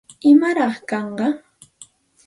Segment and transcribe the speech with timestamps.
[0.31, 1.27] ¿Imaraq kanqa?